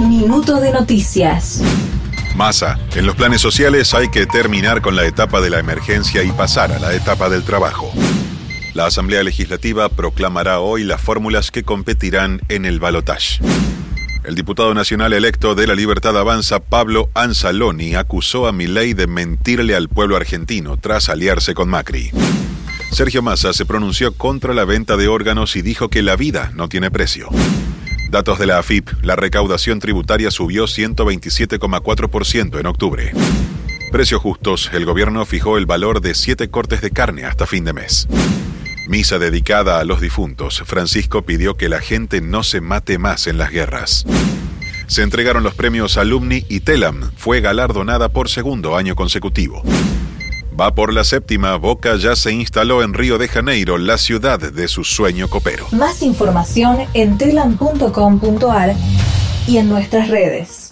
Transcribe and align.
Minuto 0.00 0.60
de 0.60 0.72
noticias. 0.72 1.62
Masa, 2.36 2.78
en 2.94 3.06
los 3.06 3.16
planes 3.16 3.40
sociales 3.40 3.94
hay 3.94 4.10
que 4.10 4.26
terminar 4.26 4.82
con 4.82 4.94
la 4.94 5.06
etapa 5.06 5.40
de 5.40 5.48
la 5.48 5.58
emergencia 5.58 6.22
y 6.22 6.30
pasar 6.32 6.70
a 6.70 6.78
la 6.78 6.92
etapa 6.92 7.30
del 7.30 7.44
trabajo. 7.44 7.90
La 8.74 8.84
Asamblea 8.84 9.22
Legislativa 9.22 9.88
proclamará 9.88 10.60
hoy 10.60 10.84
las 10.84 11.00
fórmulas 11.00 11.50
que 11.50 11.62
competirán 11.62 12.42
en 12.50 12.66
el 12.66 12.78
balotaje. 12.78 13.40
El 14.24 14.34
diputado 14.34 14.74
nacional 14.74 15.14
electo 15.14 15.54
de 15.54 15.66
la 15.66 15.74
Libertad 15.74 16.18
Avanza, 16.18 16.60
Pablo 16.60 17.08
Anzaloni, 17.14 17.94
acusó 17.94 18.46
a 18.46 18.52
Milei 18.52 18.92
de 18.92 19.06
mentirle 19.06 19.74
al 19.74 19.88
pueblo 19.88 20.16
argentino 20.16 20.76
tras 20.76 21.08
aliarse 21.08 21.54
con 21.54 21.70
Macri. 21.70 22.10
Sergio 22.92 23.22
Massa 23.22 23.54
se 23.54 23.64
pronunció 23.64 24.12
contra 24.12 24.52
la 24.52 24.66
venta 24.66 24.98
de 24.98 25.08
órganos 25.08 25.56
y 25.56 25.62
dijo 25.62 25.88
que 25.88 26.02
la 26.02 26.16
vida 26.16 26.52
no 26.54 26.68
tiene 26.68 26.90
precio. 26.90 27.30
Datos 28.10 28.38
de 28.38 28.46
la 28.46 28.58
AFIP, 28.58 28.88
la 29.02 29.16
recaudación 29.16 29.80
tributaria 29.80 30.30
subió 30.30 30.64
127,4% 30.64 32.60
en 32.60 32.66
octubre. 32.66 33.12
Precios 33.90 34.20
justos, 34.20 34.70
el 34.72 34.84
gobierno 34.84 35.24
fijó 35.26 35.58
el 35.58 35.66
valor 35.66 36.00
de 36.00 36.14
siete 36.14 36.48
cortes 36.48 36.80
de 36.80 36.90
carne 36.90 37.24
hasta 37.24 37.46
fin 37.46 37.64
de 37.64 37.72
mes. 37.72 38.06
Misa 38.88 39.18
dedicada 39.18 39.80
a 39.80 39.84
los 39.84 40.00
difuntos, 40.00 40.62
Francisco 40.64 41.22
pidió 41.22 41.56
que 41.56 41.68
la 41.68 41.80
gente 41.80 42.20
no 42.20 42.44
se 42.44 42.60
mate 42.60 42.98
más 42.98 43.26
en 43.26 43.38
las 43.38 43.50
guerras. 43.50 44.04
Se 44.86 45.02
entregaron 45.02 45.42
los 45.42 45.54
premios 45.54 45.96
Alumni 45.96 46.44
y 46.48 46.60
Telam, 46.60 47.10
fue 47.16 47.40
galardonada 47.40 48.08
por 48.08 48.28
segundo 48.28 48.76
año 48.76 48.94
consecutivo. 48.94 49.64
Va 50.58 50.74
por 50.74 50.90
la 50.94 51.04
séptima, 51.04 51.56
Boca 51.56 51.96
ya 51.96 52.16
se 52.16 52.32
instaló 52.32 52.82
en 52.82 52.94
Río 52.94 53.18
de 53.18 53.28
Janeiro, 53.28 53.76
la 53.76 53.98
ciudad 53.98 54.38
de 54.38 54.68
su 54.68 54.84
sueño 54.84 55.28
copero. 55.28 55.66
Más 55.72 56.00
información 56.00 56.78
en 56.94 57.18
telam.com.ar 57.18 58.74
y 59.46 59.58
en 59.58 59.68
nuestras 59.68 60.08
redes. 60.08 60.65